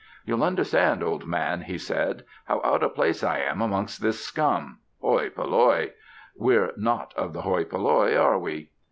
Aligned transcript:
"You'll 0.25 0.43
understand, 0.43 1.03
old 1.03 1.27
man," 1.27 1.61
he 1.61 1.77
said, 1.77 2.23
"how 2.45 2.59
out 2.63 2.81
of 2.81 2.95
place 2.95 3.21
I 3.23 3.37
am 3.37 3.61
amongst 3.61 4.01
this 4.01 4.19
scum 4.19 4.79
hoi 4.99 5.29
polloi 5.29 5.91
we're 6.35 6.71
not 6.75 7.13
of 7.15 7.33
the 7.33 7.43
hoi 7.43 7.65
polloi, 7.65 8.15
are 8.17 8.39
we?" 8.39 8.71